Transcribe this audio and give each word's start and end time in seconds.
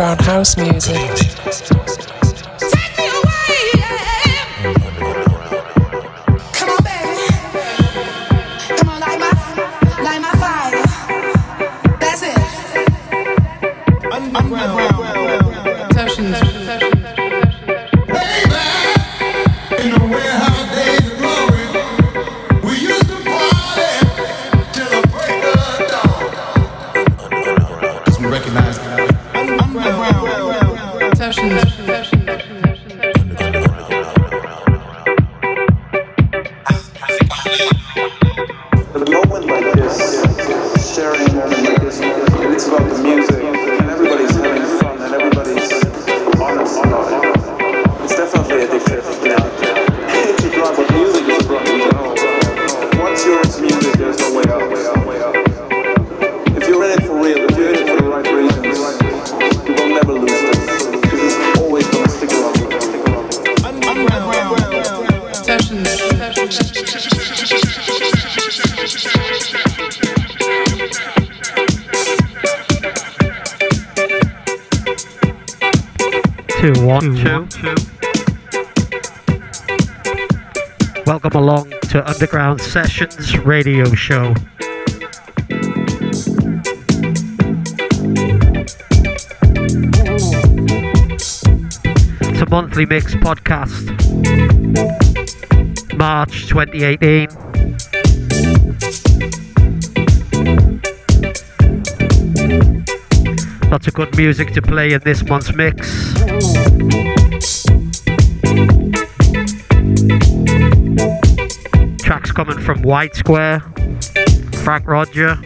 underground 0.00 0.20
house 0.20 0.56
music. 0.56 1.77
Sessions 82.58 83.38
radio 83.38 83.84
show. 83.94 84.34
It's 92.20 92.40
a 92.40 92.46
monthly 92.50 92.86
mix 92.86 93.14
podcast. 93.14 93.88
March 95.96 96.46
2018. 96.48 97.28
Lots 103.70 103.86
of 103.86 103.94
good 103.94 104.16
music 104.16 104.52
to 104.54 104.62
play 104.62 104.92
in 104.92 105.00
this 105.04 105.22
month's 105.24 105.52
mix. 105.54 107.17
From 112.68 112.82
White 112.82 113.16
Square, 113.16 113.60
Frank 114.62 114.86
Roger, 114.86 115.36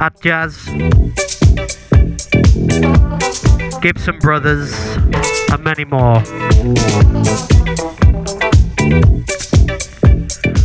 Atjazz, 0.00 0.58
Gibson 3.80 4.18
Brothers, 4.18 4.72
and 5.52 5.62
many 5.62 5.84
more. 5.84 6.20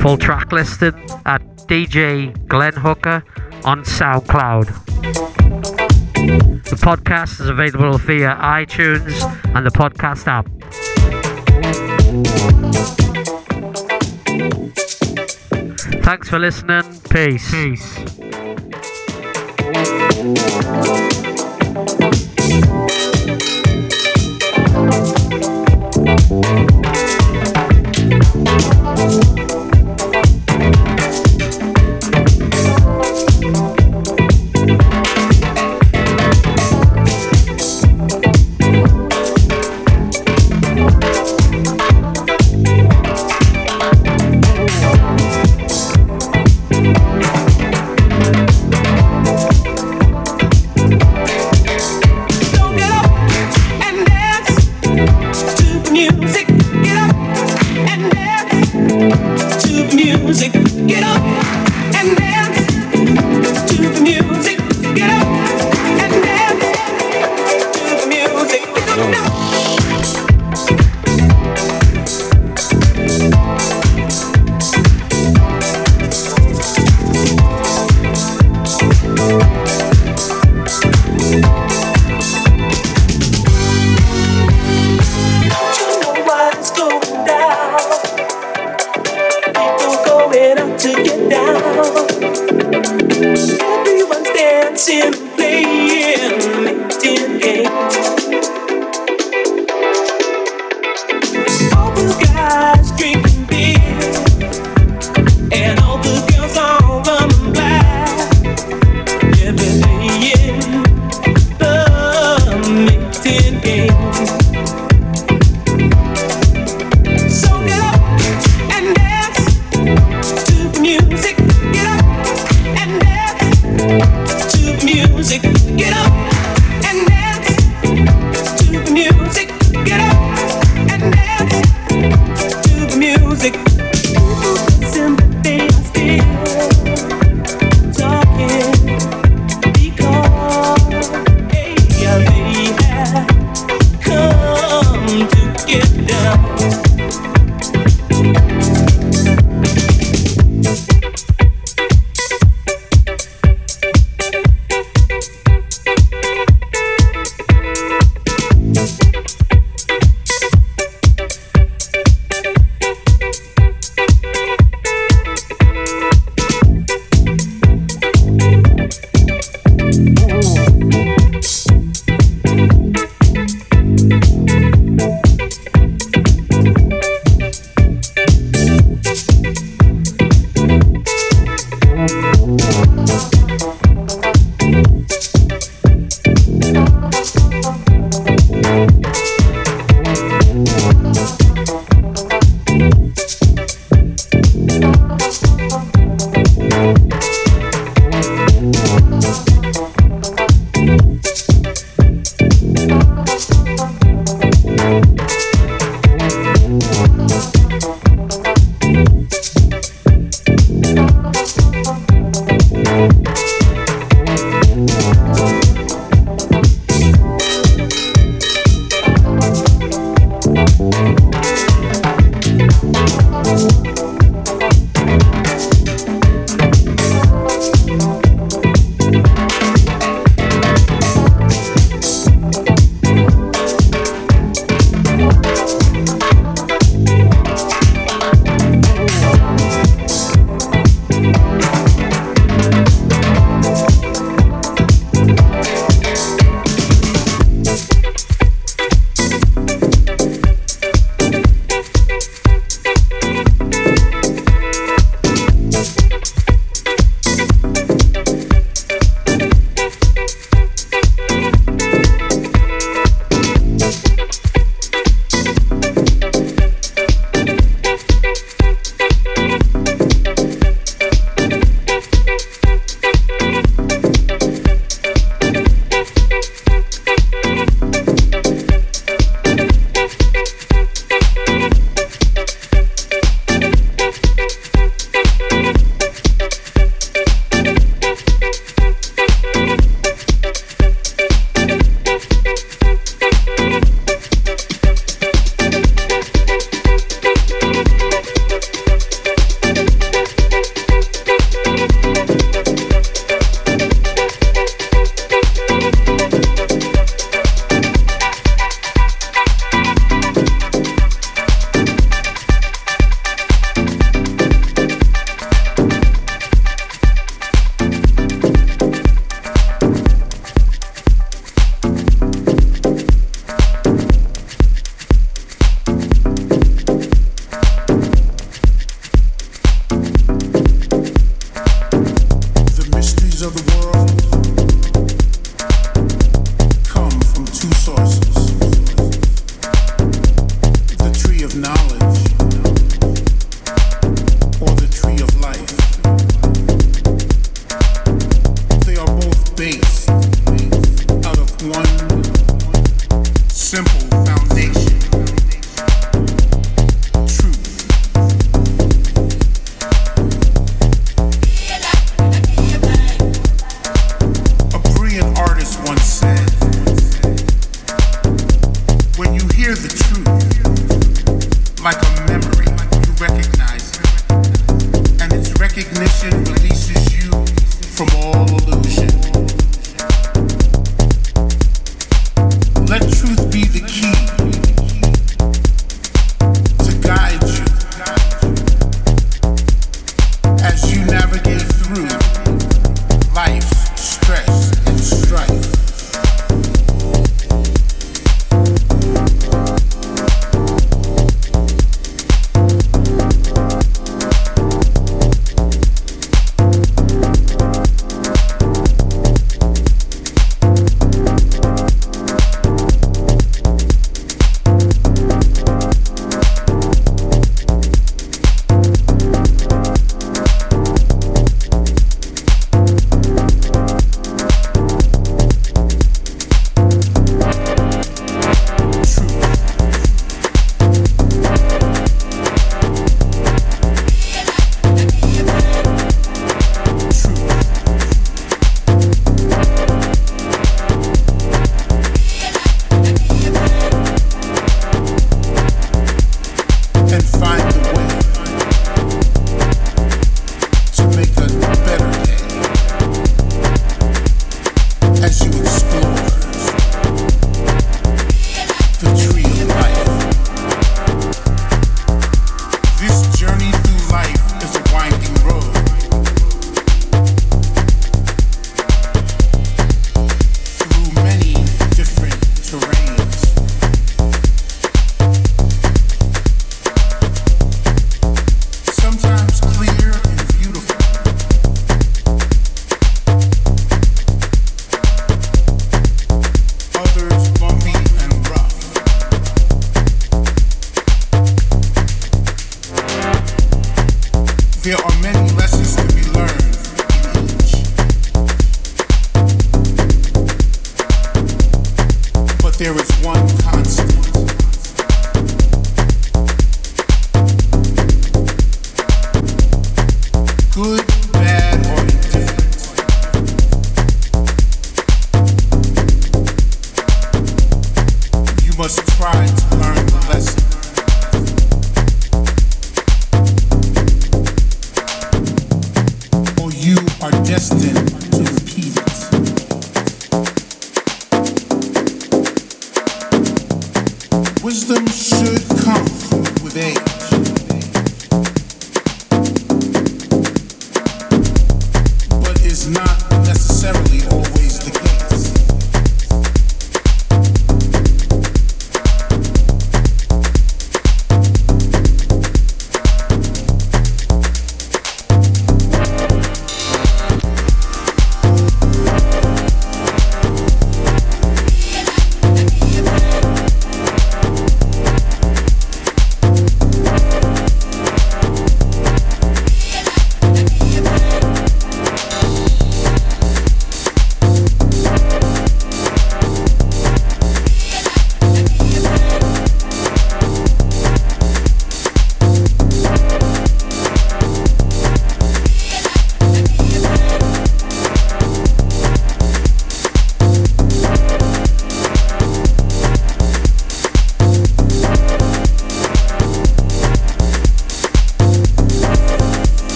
Full 0.00 0.16
track 0.16 0.52
listing 0.52 0.94
at 1.26 1.42
DJ 1.68 2.32
Glenn 2.48 2.72
Hooker 2.72 3.22
on 3.66 3.84
SoundCloud. 3.84 4.68
The 6.64 6.76
podcast 6.76 7.42
is 7.42 7.50
available 7.50 7.98
via 7.98 8.36
iTunes 8.36 9.22
and 9.54 9.66
the 9.66 9.70
podcast 9.70 10.26
app. 10.26 10.48
Thanks 16.02 16.28
for 16.28 16.40
listening. 16.40 16.82
Peace. 17.08 17.48
Peace. 17.52 17.98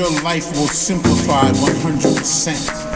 Your 0.00 0.22
life 0.22 0.50
will 0.52 0.66
simplify 0.66 1.50
100%. 1.52 2.89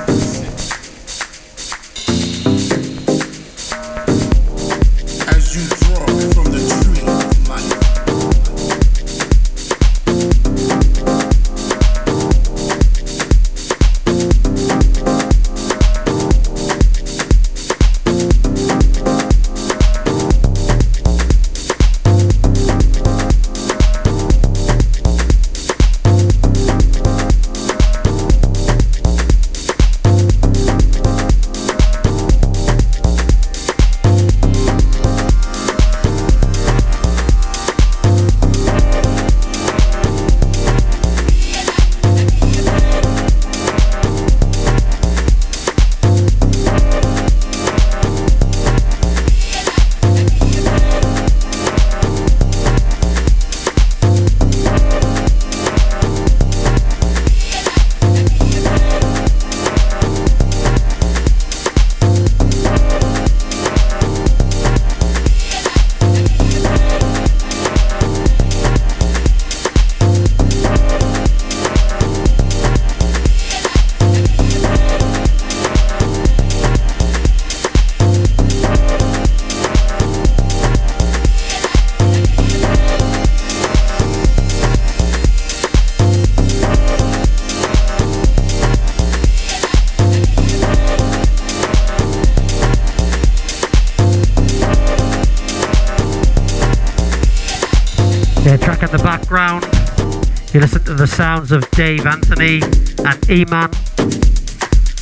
The 101.05 101.11
sounds 101.11 101.53
of 101.53 101.71
Dave 101.73 102.07
Anthony 102.07 102.63
and 102.63 103.21
Eman. 103.29 103.71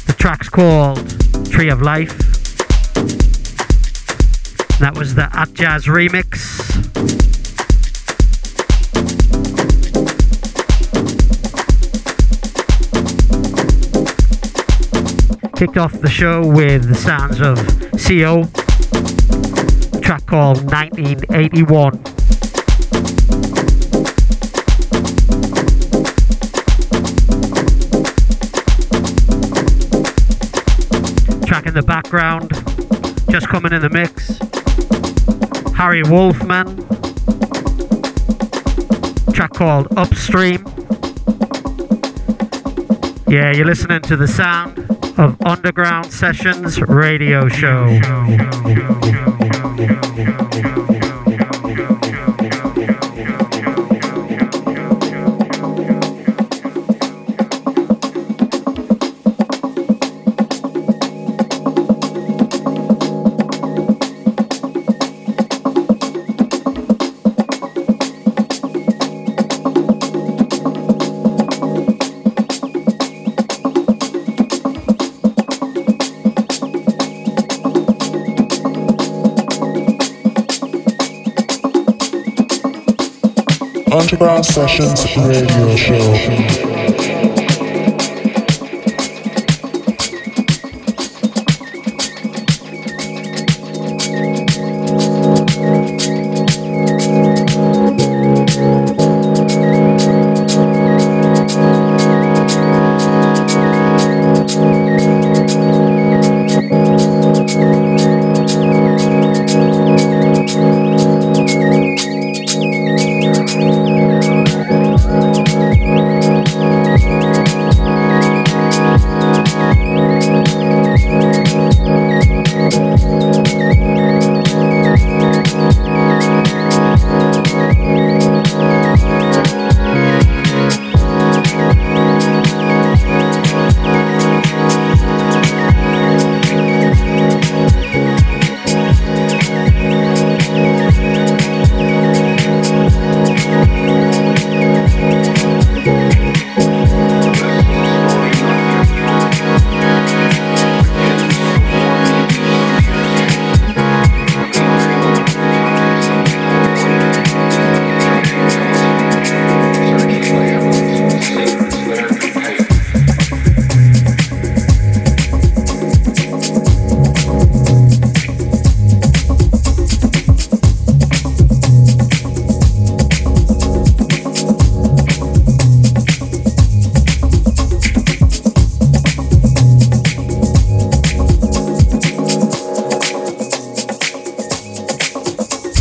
The 0.06 0.12
track's 0.18 0.48
called 0.48 0.98
Tree 1.48 1.68
of 1.68 1.80
Life. 1.80 2.18
That 4.80 4.98
was 4.98 5.14
the 5.14 5.28
Atjazz 5.32 5.86
remix. 5.86 6.42
Kicked 15.56 15.78
off 15.78 15.92
the 15.92 16.10
show 16.10 16.44
with 16.44 16.88
the 16.88 16.96
sounds 16.96 17.40
of 17.40 17.58
CO, 17.96 18.42
track 20.00 20.26
called 20.26 20.64
1981. 20.64 22.01
In 31.72 31.76
the 31.76 31.82
background, 31.86 32.50
just 33.30 33.48
coming 33.48 33.72
in 33.72 33.80
the 33.80 33.88
mix. 33.88 34.38
Harry 35.74 36.02
Wolfman, 36.02 36.76
track 39.32 39.52
called 39.54 39.86
Upstream. 39.96 40.66
Yeah, 43.26 43.52
you're 43.52 43.64
listening 43.64 44.02
to 44.02 44.16
the 44.16 44.28
sound 44.28 44.80
of 45.18 45.40
Underground 45.46 46.12
Sessions 46.12 46.78
Radio 46.80 47.48
Show. 47.48 47.86
Underground 84.12 84.44
Sessions 84.44 85.16
Radio 85.16 85.74
Show. 85.74 86.61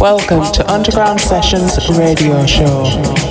Welcome 0.01 0.51
to 0.53 0.67
Underground 0.67 1.21
Sessions 1.21 1.77
Radio 1.95 2.43
Show. 2.47 3.30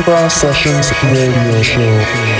Underground 0.00 0.32
Sessions 0.32 0.90
Radio 1.12 1.62
Show. 1.62 2.39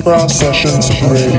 Underground 0.00 0.30
Sessions 0.30 0.88
Radio 1.02 1.29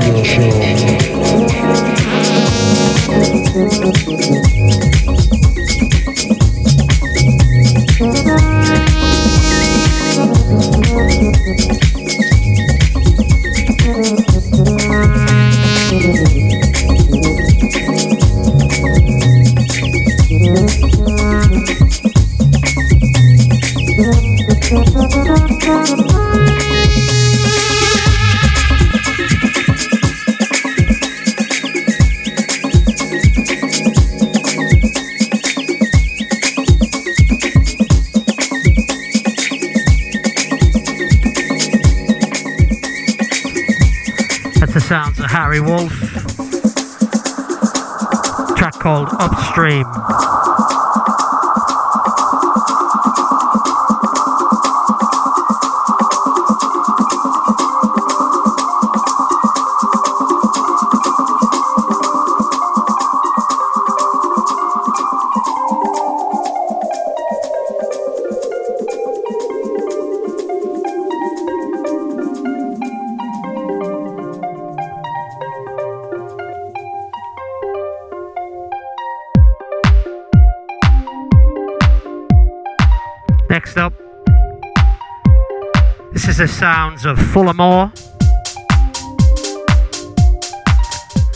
sounds 86.62 87.04
of 87.04 87.18
Folamour. 87.18 87.90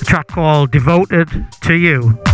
A 0.00 0.04
track 0.04 0.28
called 0.28 0.70
Devoted 0.70 1.28
to 1.62 1.74
You. 1.74 2.25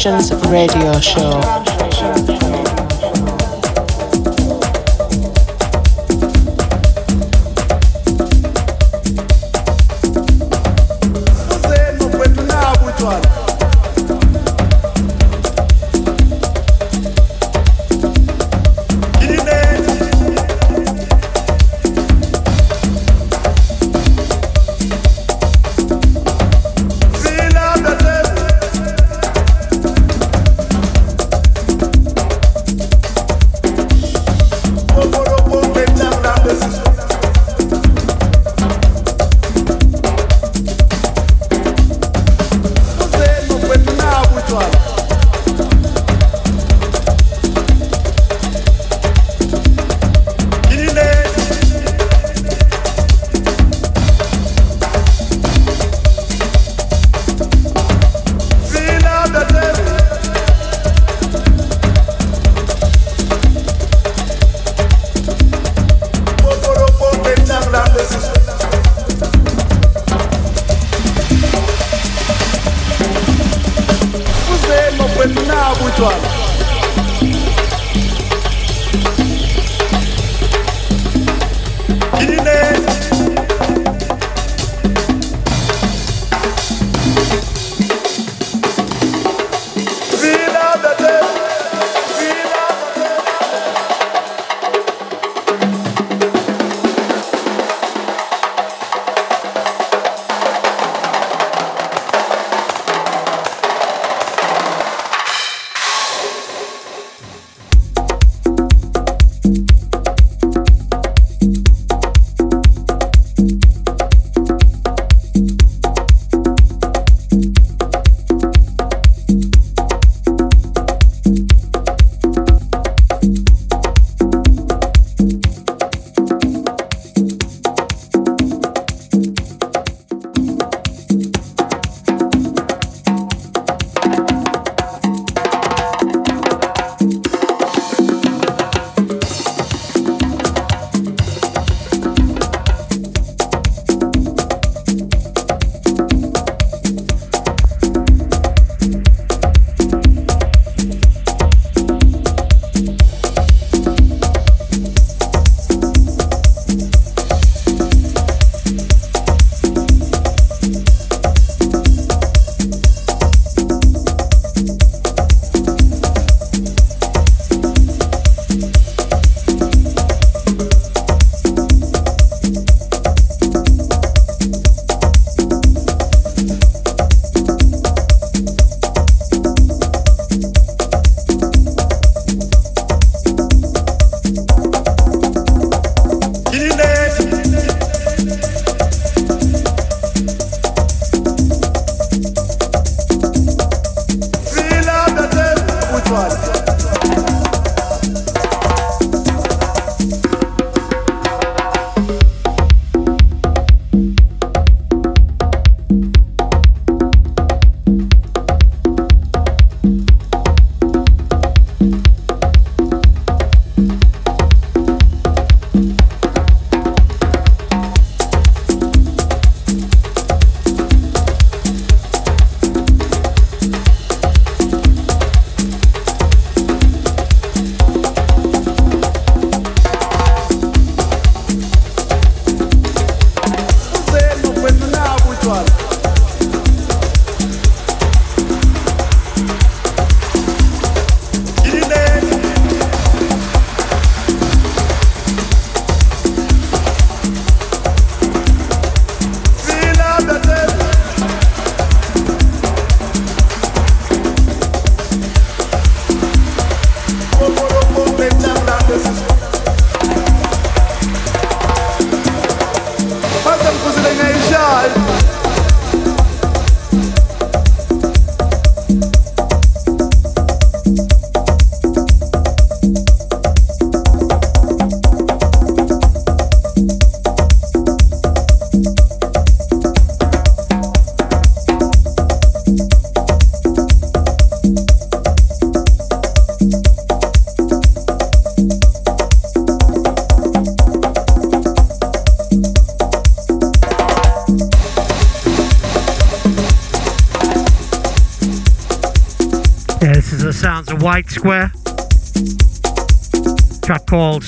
Sessions 0.00 0.32
radio 0.46 0.98
show. 0.98 1.69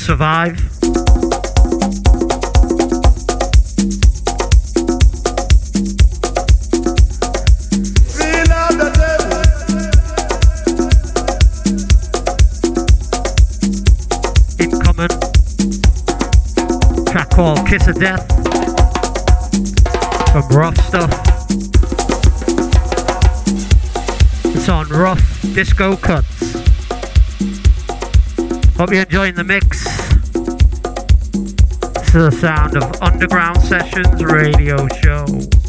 Survive. 0.03 0.59
Incoming. 14.59 15.09
Track 17.07 17.31
called 17.31 17.65
Kiss 17.69 17.87
of 17.87 18.01
Death. 18.01 18.27
From 20.33 20.49
Rough 20.49 20.77
Stuff. 20.79 21.13
It's 24.47 24.69
on 24.69 24.89
Rough 24.89 25.43
Disco 25.55 25.97
Cuts. 25.97 26.43
Hope 28.77 28.91
you're 28.91 29.03
enjoying 29.03 29.35
the 29.37 29.45
mix. 29.45 29.62
Is 32.15 32.19
the 32.19 32.31
sound 32.31 32.77
of 32.77 33.01
Underground 33.01 33.63
Sessions 33.63 34.23
Radio 34.23 34.87
Show. 35.03 35.62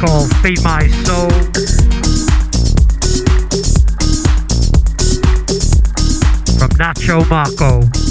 Called 0.00 0.32
Feed 0.36 0.62
My 0.62 0.86
Soul. 1.04 1.28
From 6.58 6.70
Nacho 6.78 7.28
Marco. 7.28 8.07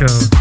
Show. 0.00 0.39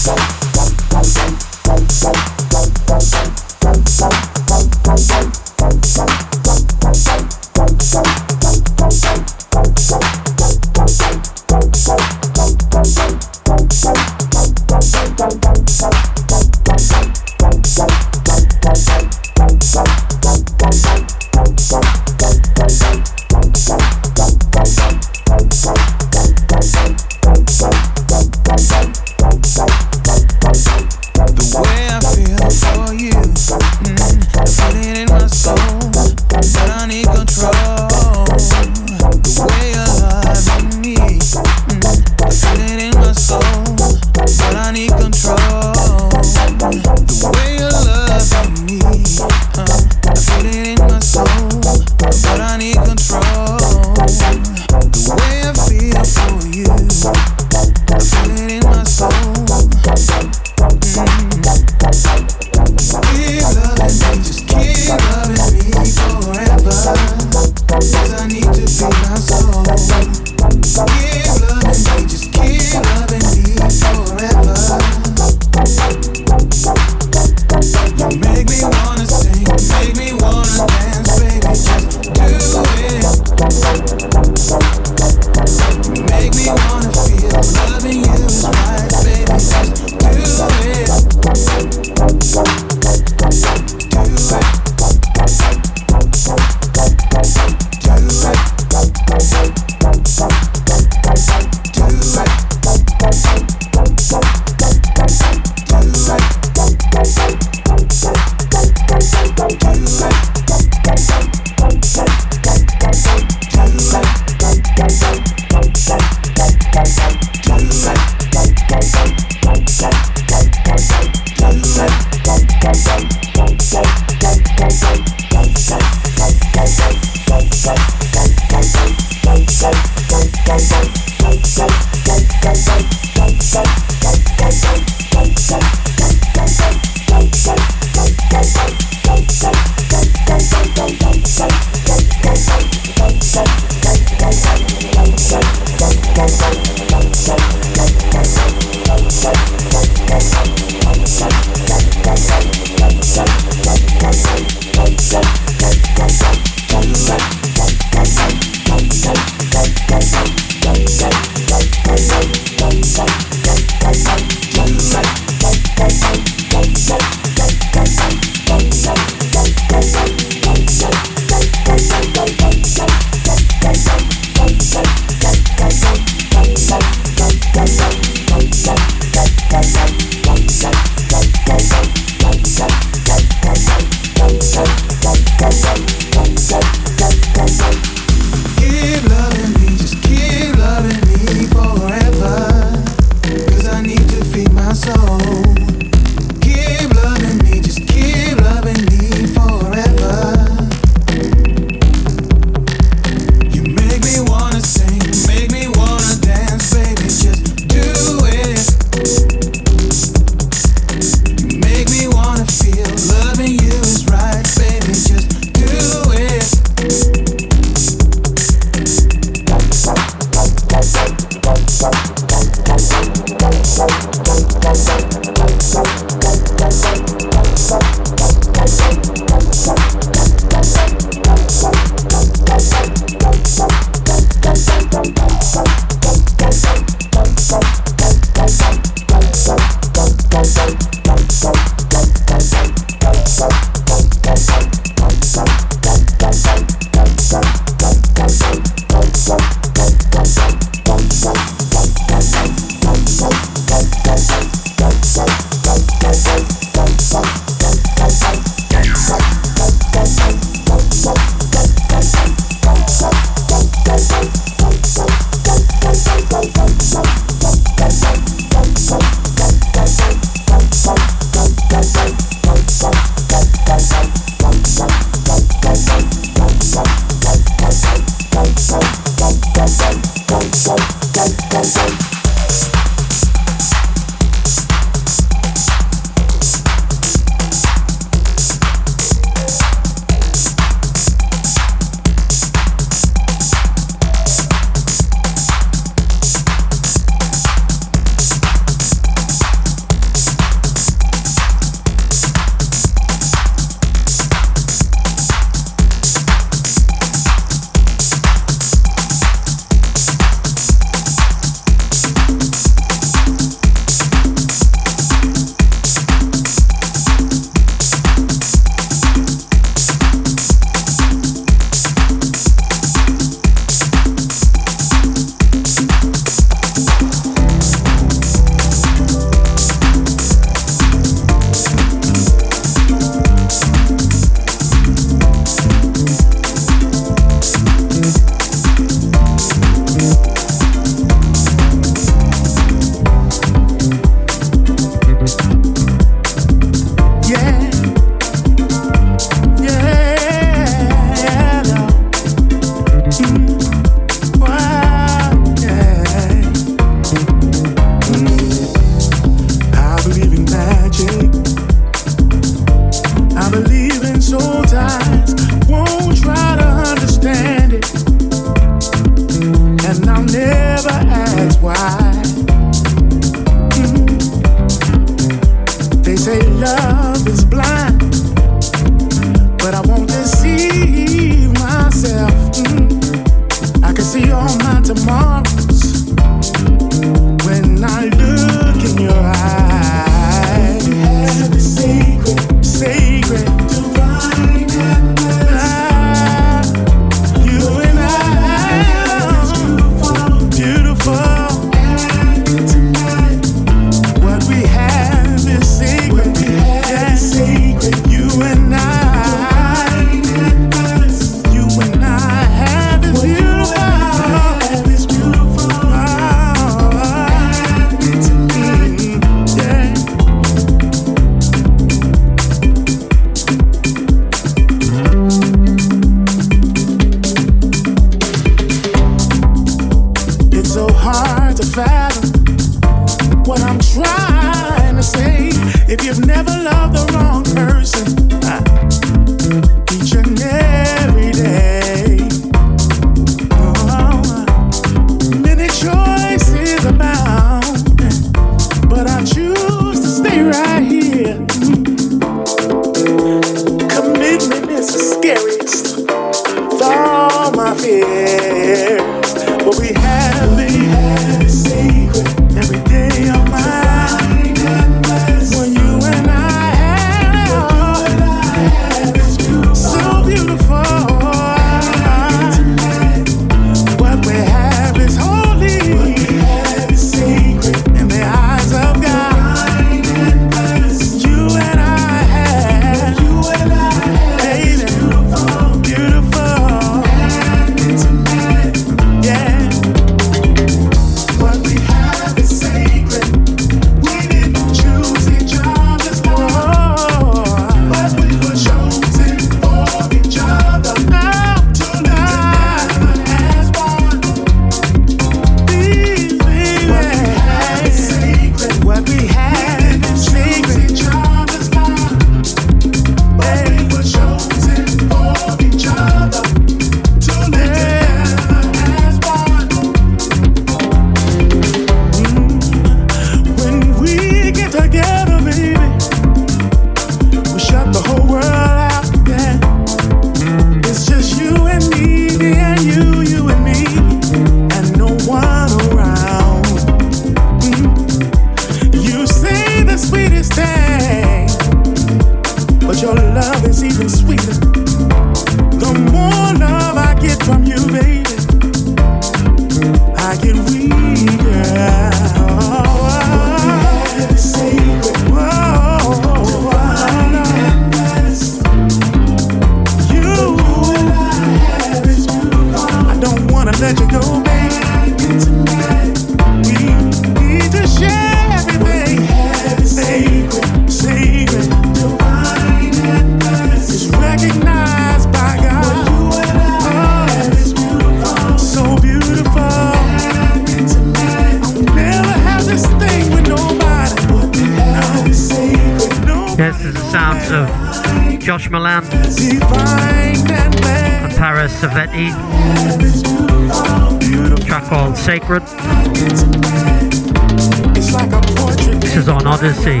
This 599.00 599.16
is 599.16 599.28
on 599.28 599.46
Odyssey. 599.46 600.00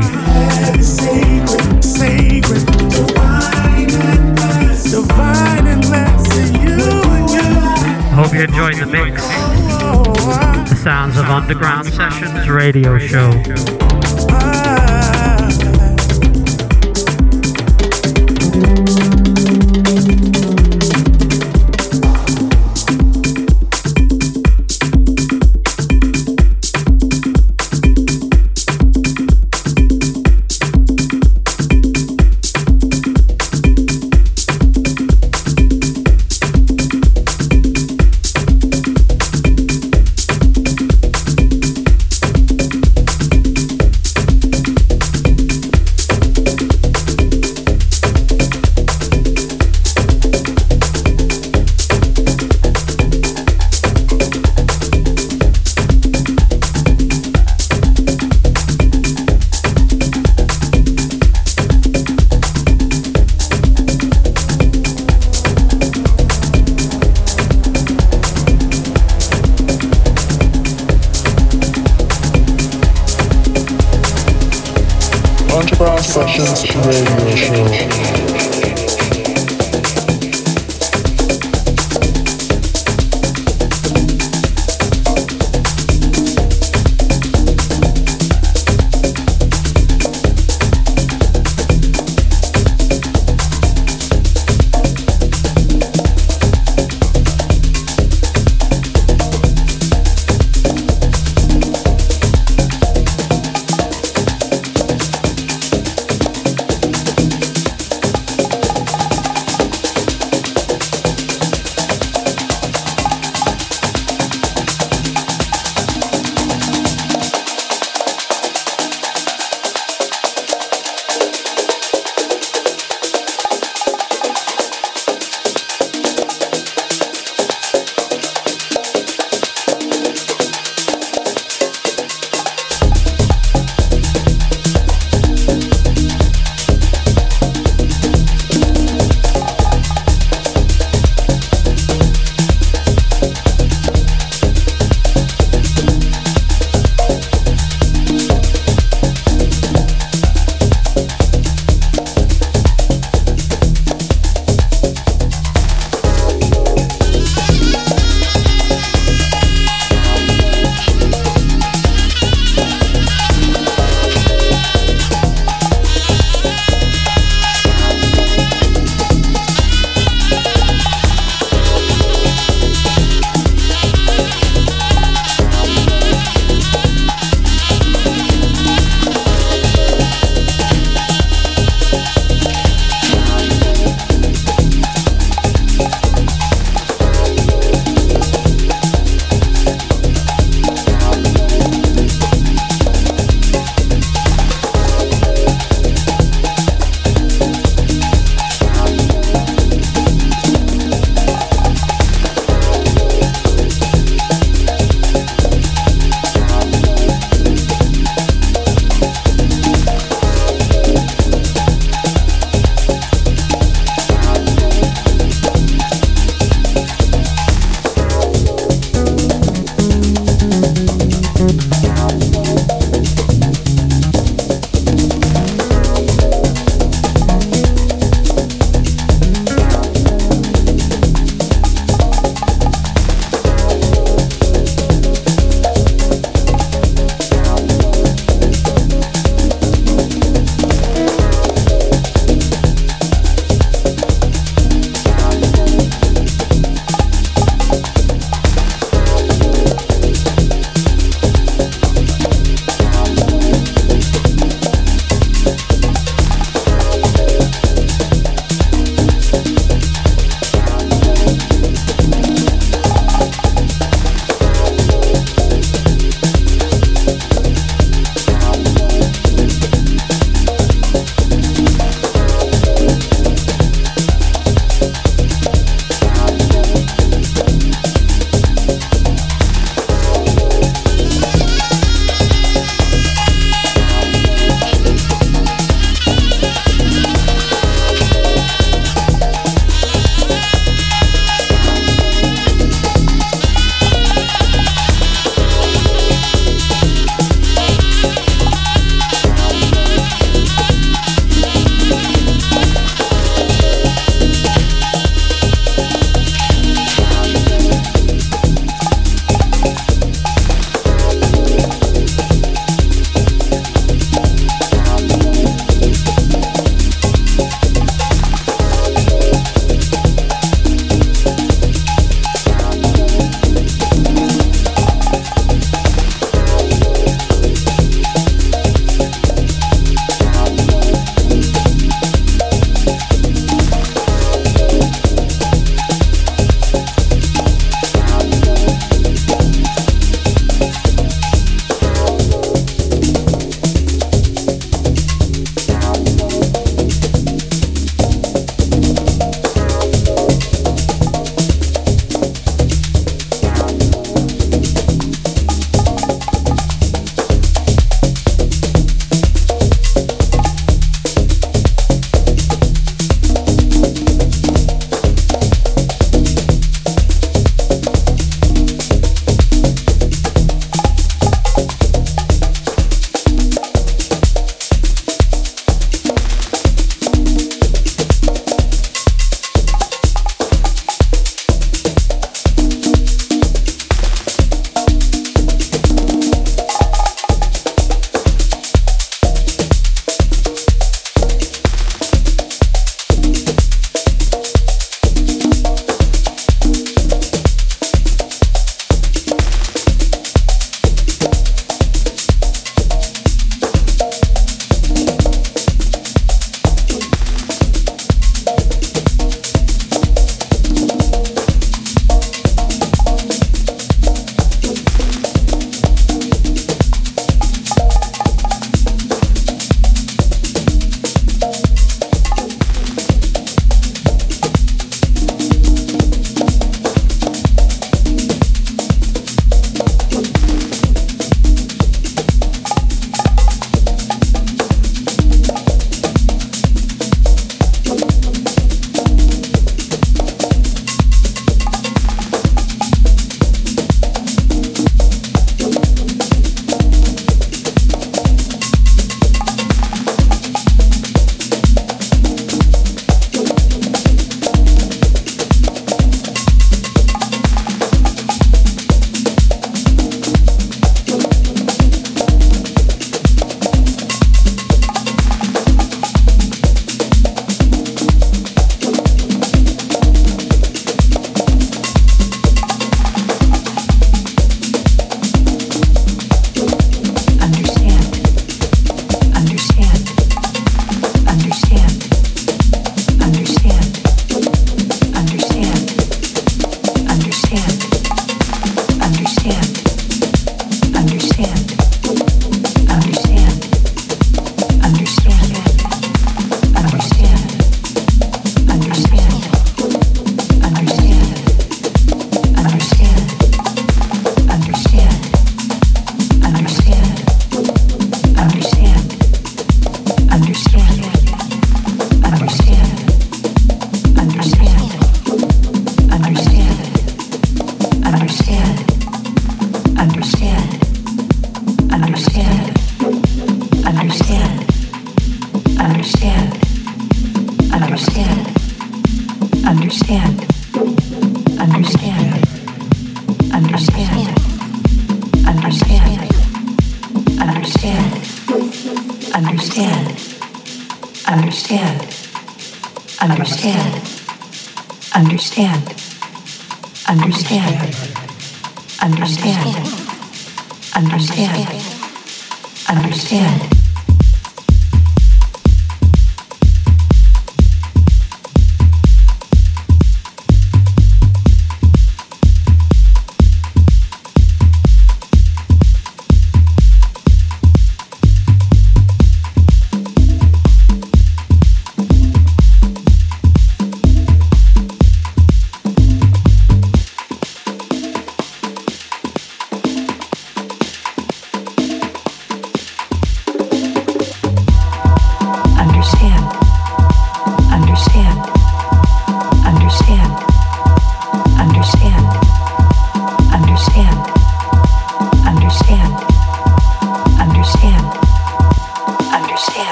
You 8.60 8.76
the 8.78 8.86
mix. 8.86 9.22
The 10.70 10.76
sounds 10.76 11.16
of 11.16 11.24
Underground 11.26 11.86
Sessions 11.92 12.48
radio 12.48 12.98
show. 12.98 13.30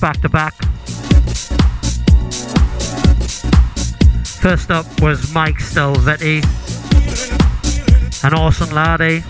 Back 0.00 0.20
to 0.20 0.28
back. 0.28 0.54
First 4.40 4.70
up 4.70 4.86
was 5.00 5.32
Mike 5.34 5.56
Stelvetti, 5.56 6.44
an 8.24 8.34
awesome 8.34 8.70
laddie. 8.70 9.20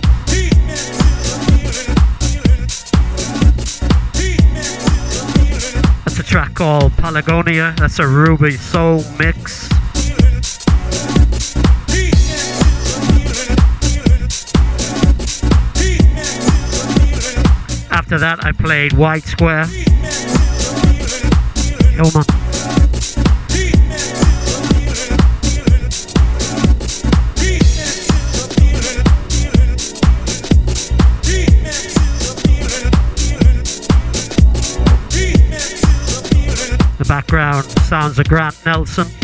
That's 6.05 6.19
a 6.19 6.23
track 6.23 6.55
called 6.55 6.93
Palagonia. 6.93 7.77
That's 7.78 7.99
a 7.99 8.07
Ruby 8.07 8.53
Soul 8.53 9.05
mix. 9.19 9.69
After 17.90 18.19
that, 18.19 18.39
I 18.45 18.53
played 18.53 18.93
White 18.93 19.24
Square. 19.24 19.66
The 21.99 22.25
background 37.09 37.65
sounds 37.65 38.20
of 38.20 38.29
Grant 38.29 38.55
Nelson. 38.65 39.18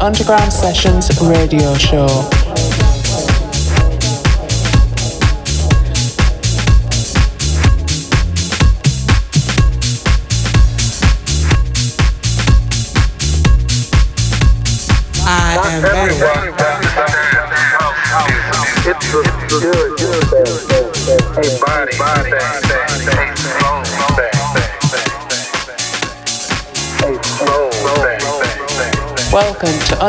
Underground 0.00 0.50
Sessions 0.50 1.10
Radio 1.20 1.74
Show. 1.74 2.29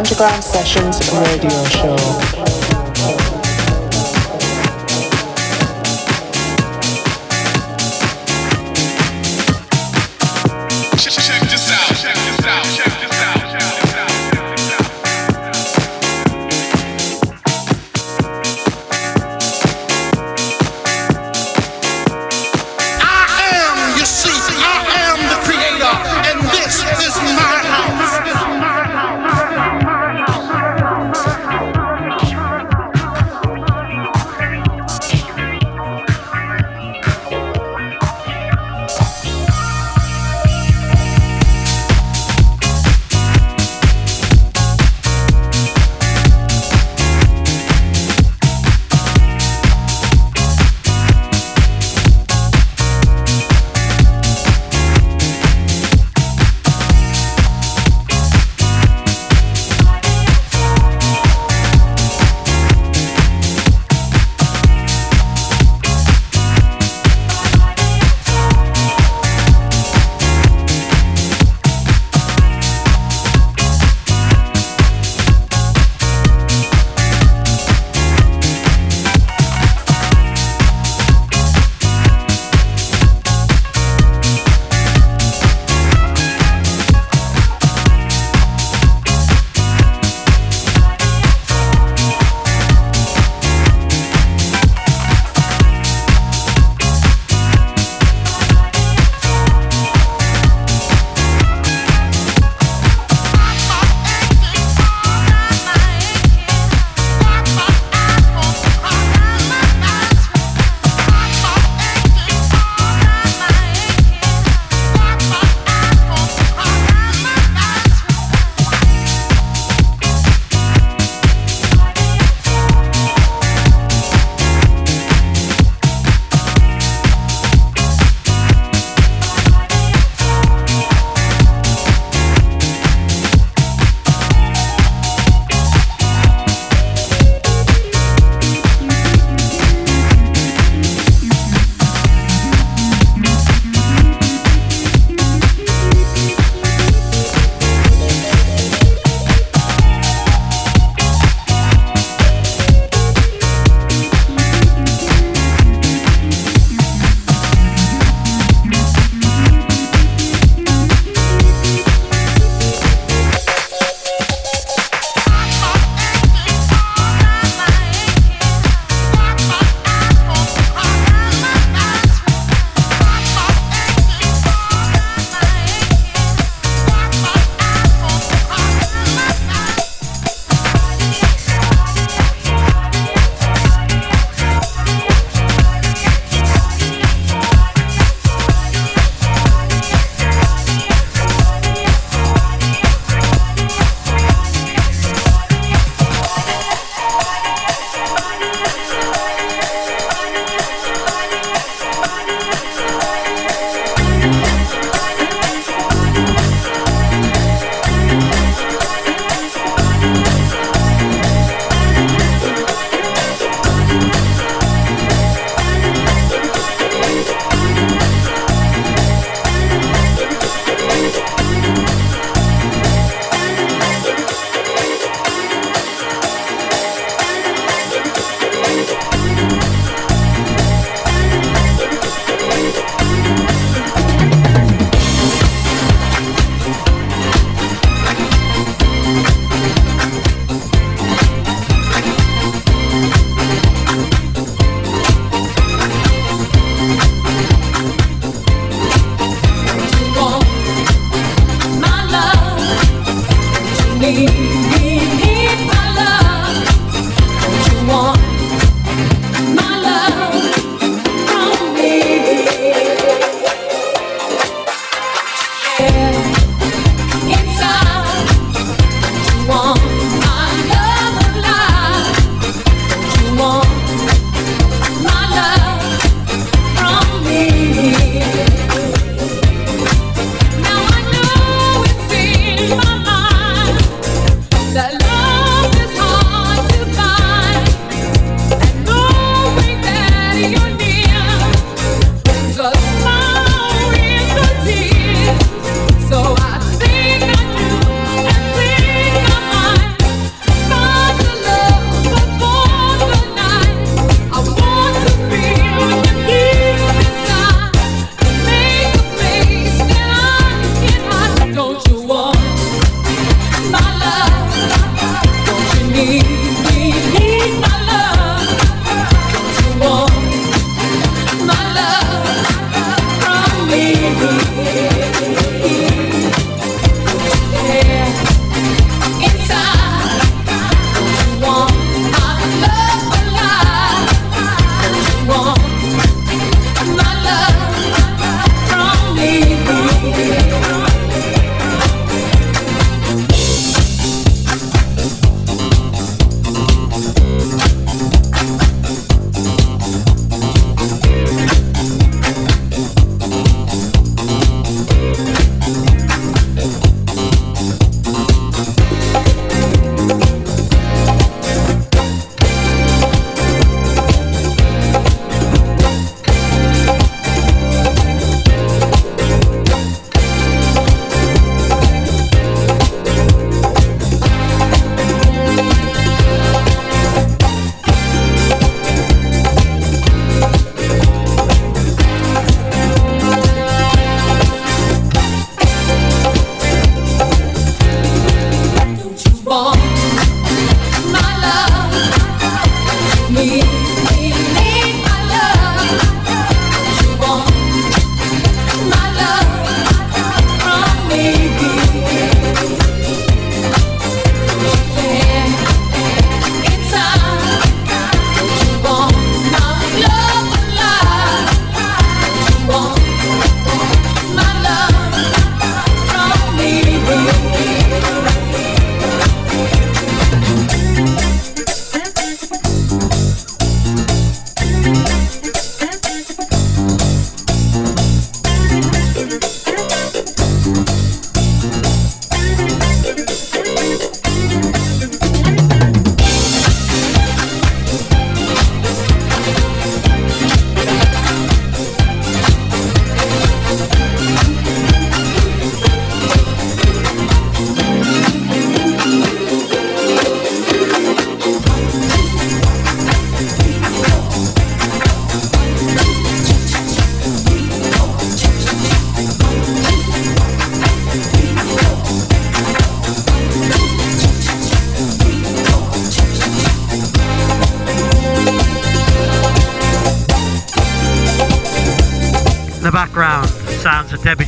Underground 0.01 0.43
Sessions 0.43 0.97
Radio 1.13 1.63
Show. 1.65 2.30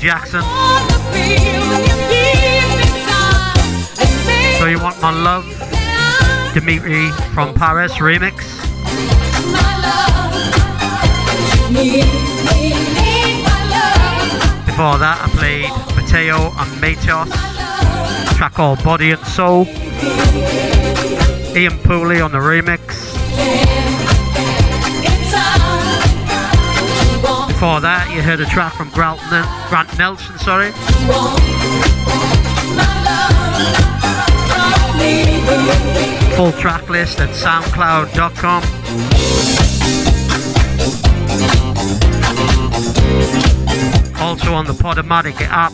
Jackson. 0.03 0.41
So 4.59 4.65
you 4.65 4.77
want 4.81 5.01
my 5.01 5.11
love, 5.11 5.45
Dimitri 6.53 7.09
from 7.34 7.53
Paris 7.53 7.93
remix. 7.93 8.35
Before 14.65 14.97
that, 14.97 15.21
I 15.23 15.30
played 15.38 15.69
Mateo 15.95 16.51
and 16.57 16.81
Matos, 16.81 17.30
track 18.35 18.55
called 18.55 18.84
Body 18.84 19.11
and 19.11 19.25
Soul. 19.25 19.65
Ian 21.55 21.80
Pooley 21.80 22.21
on 22.21 22.34
the 22.34 22.39
remix. 22.39 22.82
Before 27.64 27.80
that, 27.80 28.11
you 28.14 28.22
heard 28.22 28.41
a 28.41 28.45
track 28.45 28.73
from 28.73 28.90
Grant, 28.90 29.22
Grant 29.69 29.98
Nelson, 29.98 30.38
sorry. 30.38 30.72
Full 36.35 36.52
track 36.60 36.90
list 36.90 37.22
at 37.22 37.30
soundcloud.com. 37.30 38.64
Also 44.22 44.53
on 44.53 44.65
the 44.65 44.73
Podomatic 44.73 45.40
app. 45.49 45.72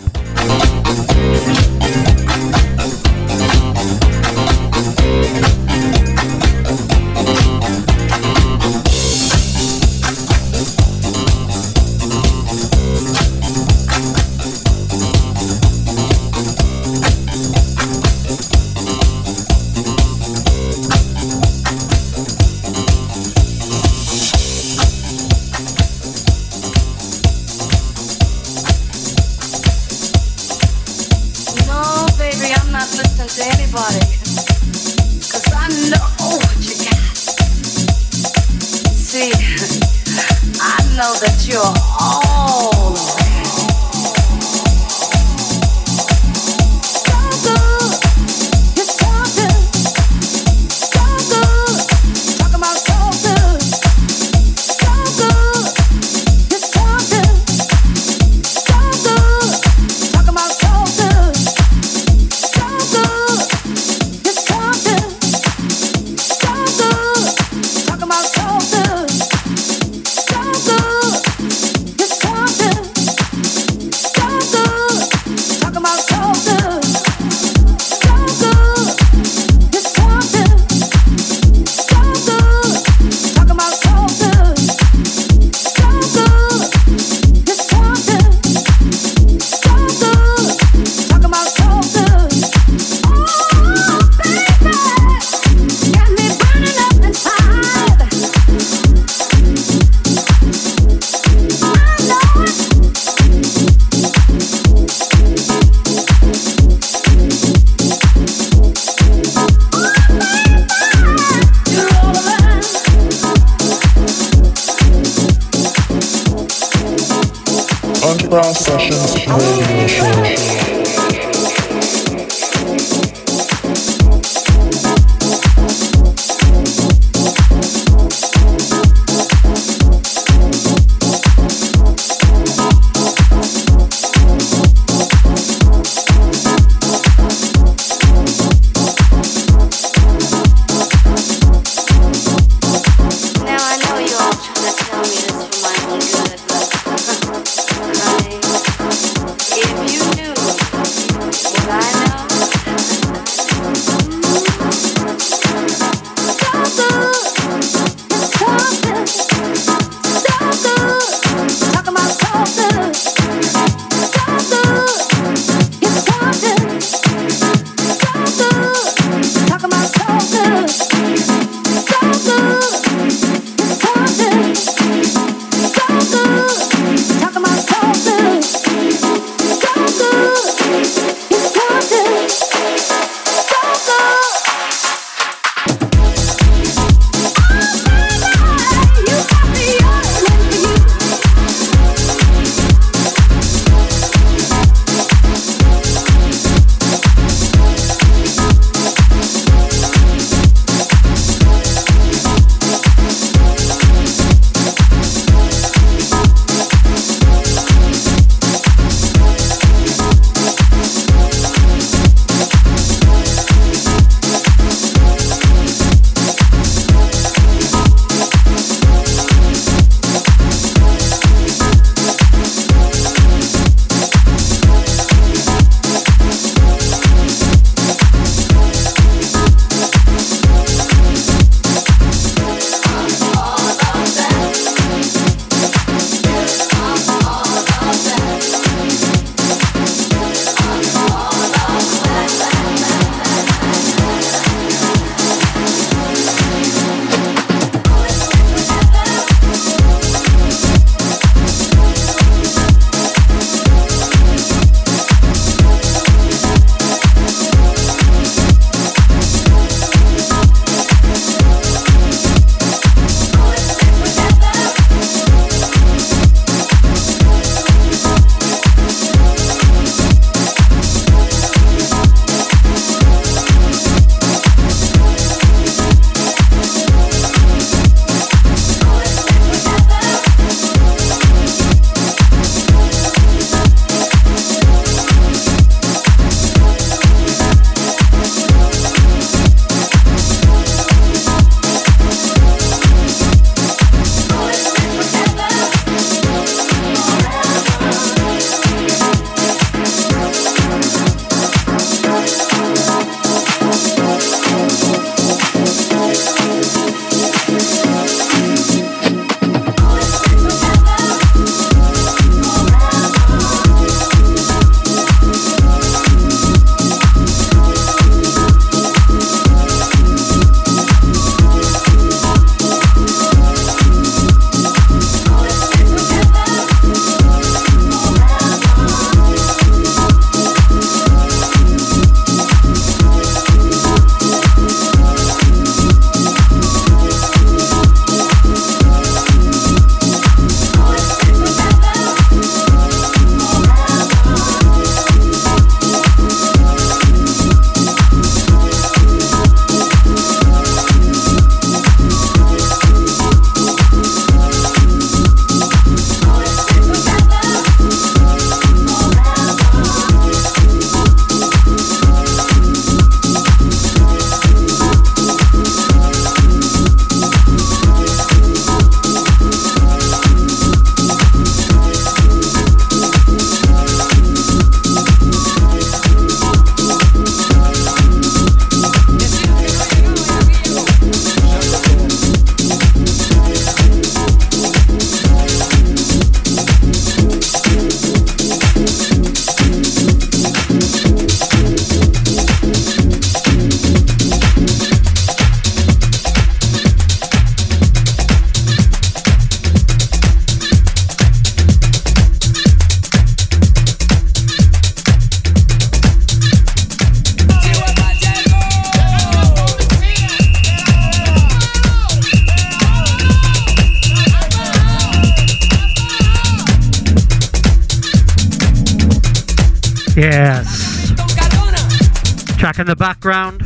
The 422.90 422.95
background. 422.95 423.61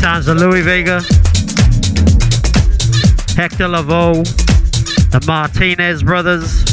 Sounds 0.00 0.26
of 0.26 0.36
Louie 0.38 0.62
Vega. 0.62 1.00
Hector 3.36 3.68
Lavoe. 3.68 4.24
The 5.12 5.24
Martinez 5.28 6.02
brothers. 6.02 6.64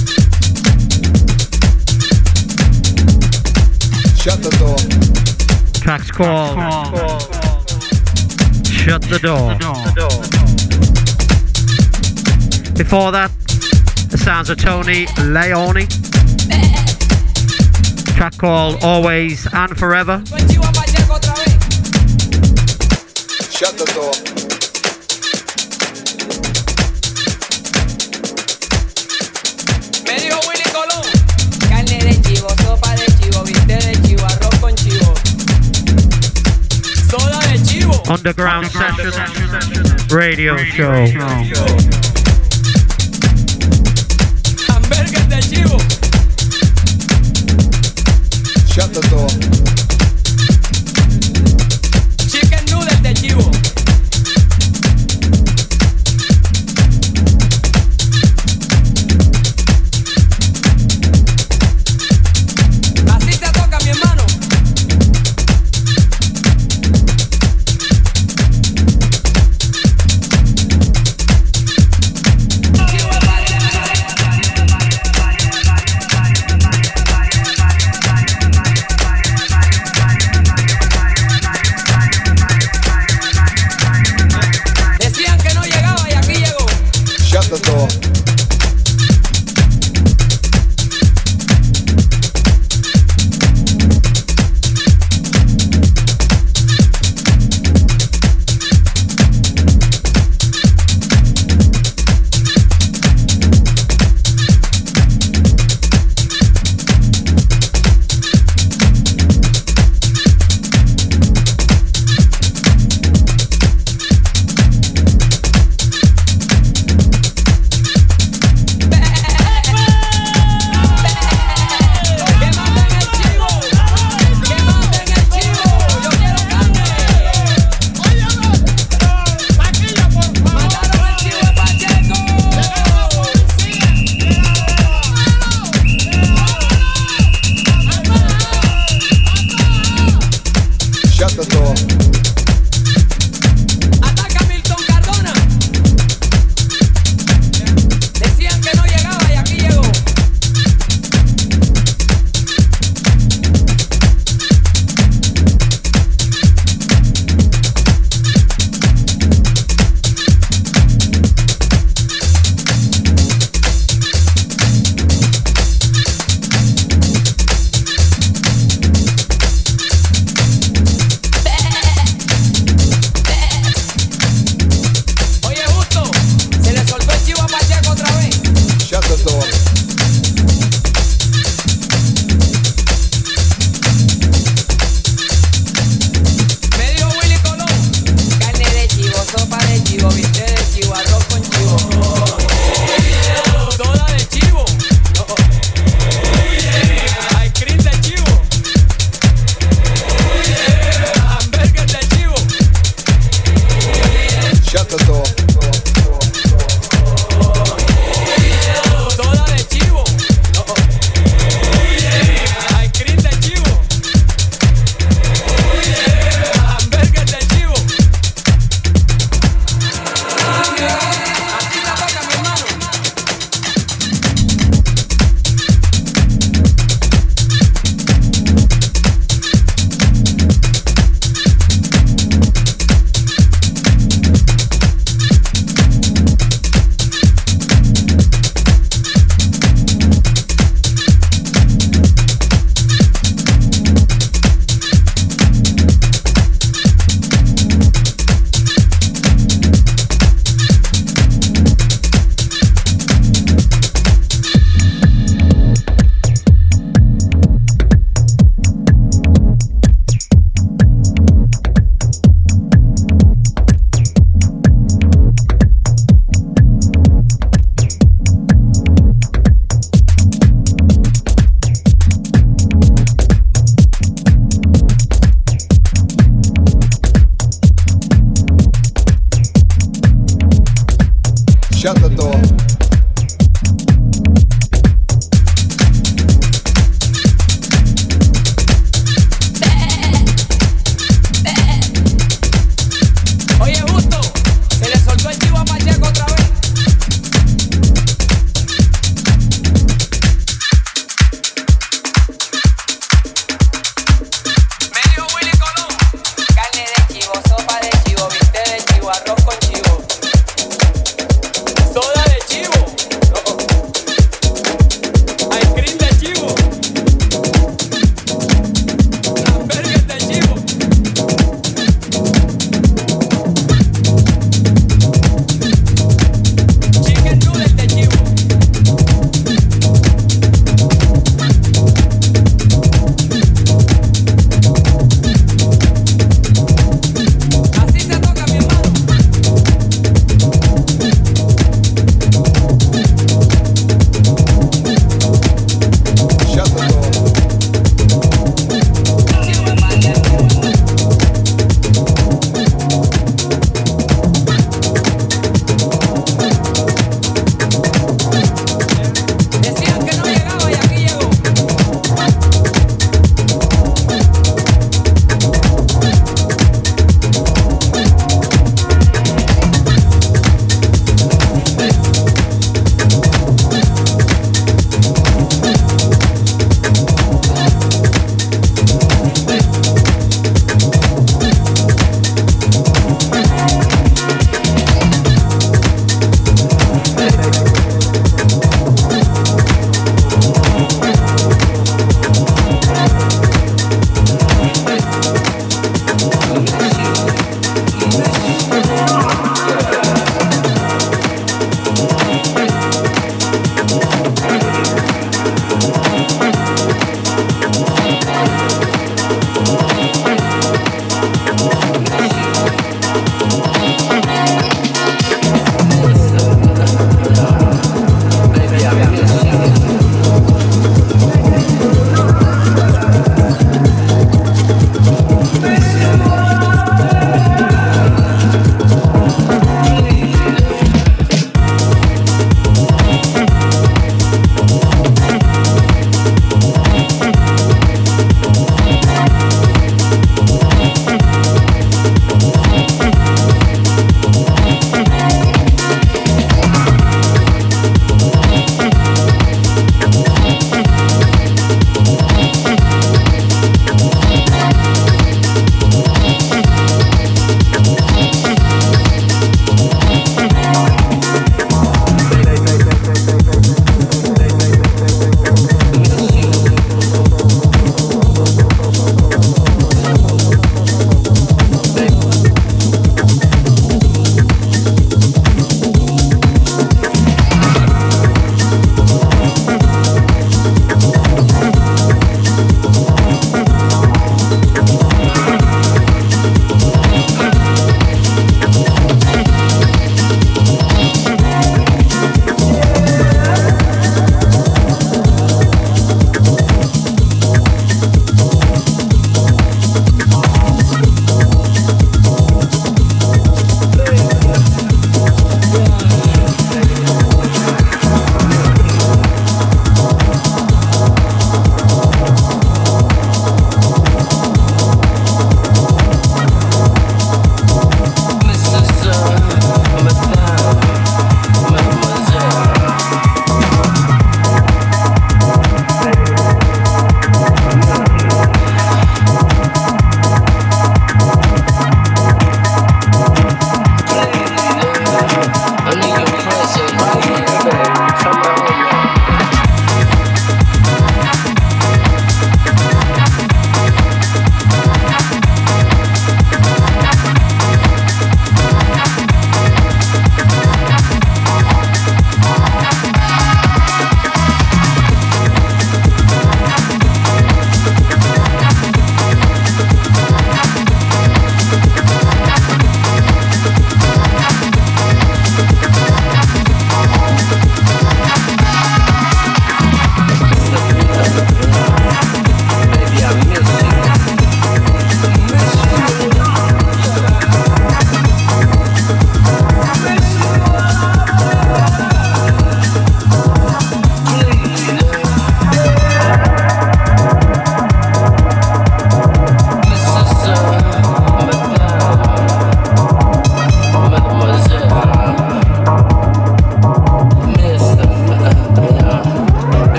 Shut 4.19 4.41
the 4.41 4.49
door. 4.57 4.79
Track's 5.79 6.09
called 6.09 6.57
Shut 8.65 9.03
the 9.03 9.19
Door. 9.19 9.59
Before 12.73 13.11
that, 13.11 13.29
the 14.09 14.17
sounds 14.17 14.49
of 14.49 14.57
Tony 14.57 15.05
Leone. 15.19 16.04
Track 18.15 18.37
called 18.37 18.81
Always 18.81 19.45
and 19.53 19.77
Forever. 19.77 20.23
Shut 23.51 23.77
the 23.77 23.85
door. 23.93 24.13
Me 30.05 30.15
dijo 30.17 30.39
Willie 30.47 30.71
Colón, 30.71 31.05
carne 31.67 31.99
de 31.99 32.21
chivo, 32.21 32.47
sopa 32.63 32.95
de 32.95 33.05
chivo, 33.19 33.43
viste 33.43 33.75
de 33.75 34.01
chivo, 34.07 34.25
arroz 34.25 34.59
con 34.61 34.73
chivo, 34.75 35.13
soda 37.09 37.39
de 37.51 37.61
chivo. 37.63 38.01
Underground 38.07 38.71
Sessions 38.71 40.07
Radio 40.09 40.57
Show. 40.57 40.93
Hamburgues 40.93 42.14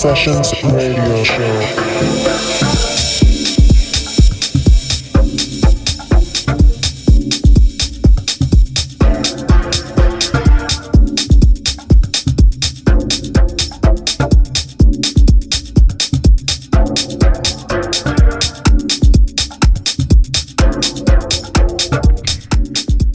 Sessions 0.00 0.50
Radio 0.64 1.24
Show. 1.24 1.60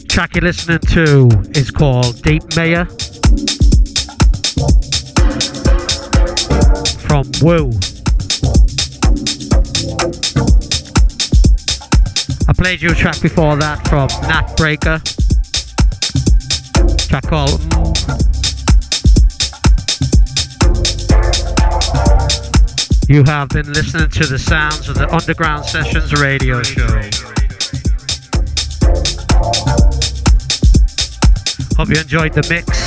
track 0.08 0.36
you're 0.36 0.42
listening 0.44 0.78
to 0.78 1.28
is 1.50 1.72
called 1.72 2.22
Deep 2.22 2.44
Mayor 2.54 2.86
from 7.16 7.32
Woo. 7.40 7.70
I 12.46 12.52
played 12.52 12.82
you 12.82 12.90
a 12.90 12.94
track 12.94 13.22
before 13.22 13.56
that 13.56 13.88
from 13.88 14.08
Nat 14.28 14.54
Breaker. 14.58 15.00
Track 17.08 17.26
called 17.26 17.62
You 23.08 23.24
have 23.24 23.48
been 23.48 23.72
listening 23.72 24.10
to 24.10 24.26
the 24.26 24.38
sounds 24.38 24.90
of 24.90 24.96
the 24.96 25.08
Underground 25.10 25.64
Sessions 25.64 26.12
radio 26.20 26.62
show. 26.62 26.86
Hope 31.78 31.88
you 31.88 31.98
enjoyed 31.98 32.34
the 32.34 32.46
mix. 32.50 32.85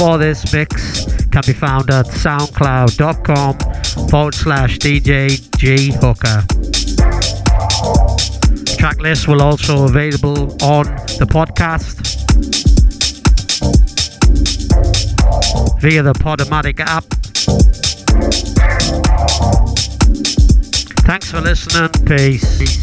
for 0.00 0.16
this 0.16 0.50
mix 0.50 1.04
can 1.26 1.42
be 1.46 1.52
found 1.52 1.90
at 1.90 2.06
soundcloud.com 2.06 4.08
forward 4.08 4.34
slash 4.34 4.78
DJ 4.78 5.28
G 5.58 5.92
Hooker. 5.92 6.42
Track 8.78 8.98
list 9.02 9.28
will 9.28 9.42
also 9.42 9.84
available 9.84 10.44
on 10.64 10.86
the 11.18 11.26
podcast 11.28 12.00
via 15.82 16.02
the 16.02 16.14
Podomatic 16.14 16.80
app. 16.80 17.04
Thanks 21.04 21.30
for 21.30 21.42
listening. 21.42 21.90
Peace. 22.06 22.80